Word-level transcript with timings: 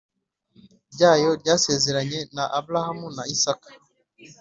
ryayo 0.93 1.31
yasezeranye 1.47 2.19
na 2.35 2.43
Aburahamu 2.57 3.07
na 3.15 3.23
Isaka 3.33 3.69